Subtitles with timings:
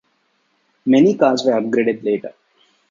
[0.87, 2.33] Many cars were upgraded later.